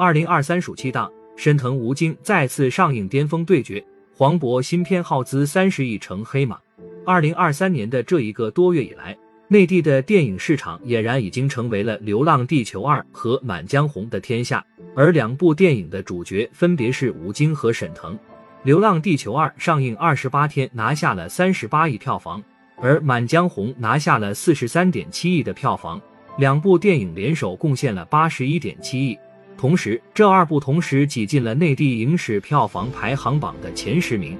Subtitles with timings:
[0.00, 3.84] 二零二三暑期档，沈腾吴京再次上映巅峰对决，
[4.16, 6.58] 黄渤新片耗资三十亿成黑马。
[7.04, 9.14] 二零二三年的这一个多月以来，
[9.48, 14.64] 内地的电影市场俨然已经成为了《流浪地球二》和《满江红》的天下，
[14.96, 18.14] 而两部电影的主角分别是吴京和沈腾。
[18.62, 22.42] 《流浪地球二》上映二十八天拿下了三十八亿票房，
[22.80, 26.00] 而《满江红》拿下了四十三点七亿的票房，
[26.38, 29.18] 两部电影联手贡献了八十一点七亿。
[29.60, 34.34] 同时，这二部同时挤进了内地影史票房排行榜的前十名。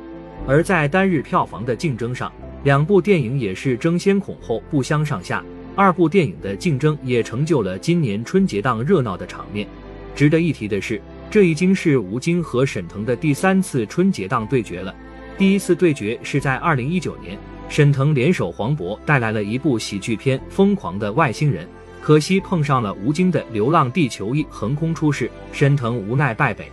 [0.48, 2.32] 而在单日票房的竞争上，
[2.64, 5.44] 两部电影也是争先恐后，不相上下。
[5.76, 9.68] 二部电影的竞争也成就了今年春节档热闹的场面。
[10.14, 10.98] 值得一提的是，
[11.30, 14.94] 这已经是吴京和沈腾的第三次春节档对决了。
[15.36, 17.36] 第一次对决是在二零一九年，
[17.68, 21.66] 沈腾联手黄渤带来了一部喜剧片《疯狂的外星人》。
[22.02, 26.70] 可惜碰上了吴京的《流浪地球一》横空出世，沈腾无奈败北。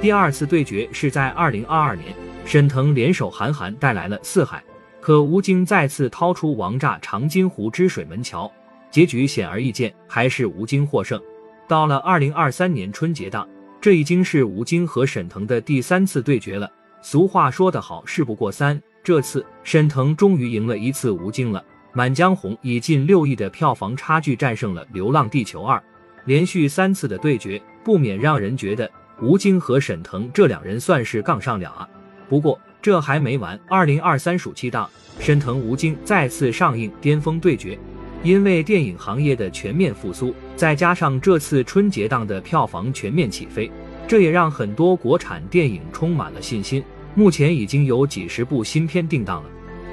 [0.00, 2.14] 第二次对决是在二零二二年，
[2.46, 4.58] 沈腾联手韩寒带来了《四海》，
[5.00, 8.50] 可吴京再次掏出王炸长津湖之水门桥，
[8.90, 11.20] 结局显而易见，还是吴京获胜。
[11.68, 13.46] 到了二零二三年春节档，
[13.80, 16.68] 这已经是吴京和沈腾的第三次对决了。
[17.02, 21.60] 俗话说得好，事不过三，这次沈腾终于赢了一次吴京了。
[21.92, 25.76] 《满江红》以近六亿的票房差距战胜了《流浪地球二》，
[26.24, 28.88] 连续三次的对决，不免让人觉得
[29.20, 31.88] 吴京和沈腾这两人算是杠上了啊。
[32.28, 37.76] 不过这还没完，二零二三暑期档，沈腾吴京再次上映巅峰对决。
[38.22, 43.68] 因为电影行业的全面复苏，再加上这次春节档的票房全面起飞，
[44.06, 46.84] 这也让很多国产电影充满了信心。
[47.14, 49.50] 目前已经有几十部新片定档了。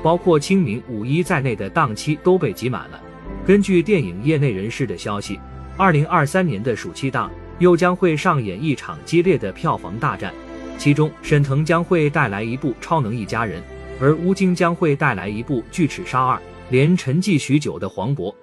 [0.08, 3.02] 包括清明、五一在内的档期都被挤满了。
[3.46, 5.38] 根据电影业内人士的消息，
[5.76, 10.34] 二零二三年的暑期档又将会上演一场激烈的票房大战。
[10.78, 13.62] 其中，沈腾将会带来一部《超能一家人》，
[14.00, 16.38] 而吴京将会带来一部《巨齿鲨二》。
[16.70, 18.34] 连沉寂许久的黄渤，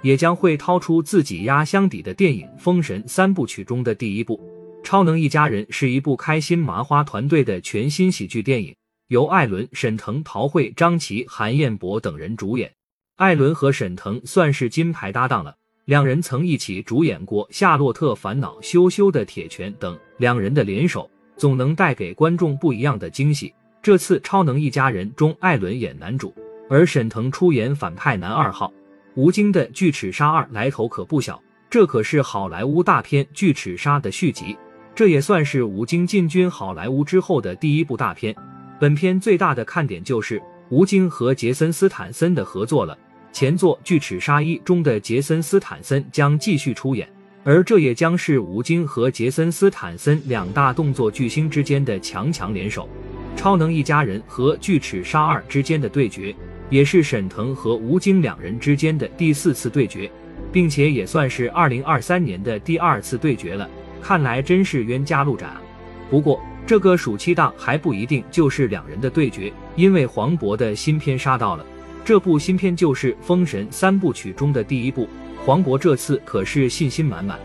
[0.00, 4.40] 也将会掏出自己压箱底的电影《封神三部曲》中的第一部
[4.82, 8.74] 《超能一家人》，是一部开心麻花团队的全新喜剧电影。
[9.10, 12.70] 由艾伦、沈腾、陶慧、张琪、韩彦博等人主演。
[13.16, 15.52] 艾伦和沈腾算是金牌搭档了，
[15.86, 23.52] 两人曾一起主演过《夏洛特烦恼》《羞羞的铁拳》等，两人的联手总能带给观众不一样的惊喜。
[23.82, 26.32] 这次《超能一家人》中，艾伦演男主，
[26.68, 28.72] 而沈腾出演反派男二号。
[29.16, 34.56] 吴京的《巨齿鲨二》来头可不小，这可是好莱坞大片《巨齿鲨》的续集，
[34.94, 38.32] 这也算是吴京进军好莱坞之后的第一部大片。
[38.80, 42.96] 本片最大的看点就是吴京和杰森斯坦森的合作了。
[43.30, 47.06] 前作《巨齿鲨一》中的杰森斯坦森将继续出演，
[47.44, 52.88] 而这也将是吴京和杰森斯坦森两大动作巨星之间的强强联手。
[53.36, 56.34] 超能一家人和巨齿鲨二之间的对决，
[56.70, 60.10] 也是沈腾和吴京两人之间的第四次对决，
[60.50, 63.68] 并且也算是二零二三年的第二次对决了。
[64.00, 65.60] 看来真是冤家路窄啊。
[66.08, 66.40] 不过。
[66.70, 71.66] 这个暑期档还不一定就是两人的对决，因为黄渤的新片杀到了。
[72.04, 75.08] 这部新片就是《封神三部曲》中的第一部，
[75.44, 77.36] 黄渤这次可是信心满满。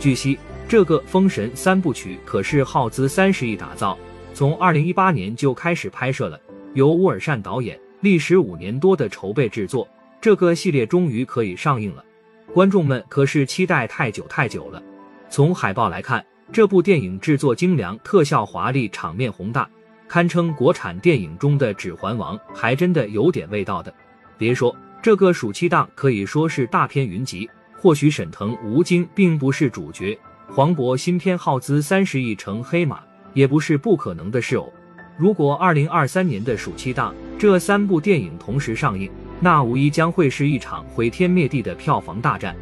[0.00, 3.96] 据悉，这个《封神三部曲》可是耗资三十亿打造，
[4.34, 6.36] 从二零一八年就开始拍摄了，
[6.74, 9.86] 由乌尔善导演，历时五年多的筹备制作，
[10.20, 12.04] 这个系列终于可以上映了，
[12.52, 14.82] 观众们可是期待太久太久了。
[15.30, 16.20] 从海报来看。
[16.52, 19.66] 这部电影制作精良，特效华丽，场面宏大，
[20.06, 23.92] 堪称国产电影中的《指环王》，还真的有点味道的。
[24.36, 33.00] 别说这个暑期档可以说是大片云集，或许沈腾、吴京并不是主角，黄渤新片耗资三十亿成黑马
[33.32, 34.70] 也不是不可能的事哦。
[35.16, 39.10] 如果二零二三年的暑期档这三部电影同时上映，
[39.40, 42.54] 那无疑将会是一场毁天灭地的票房大战。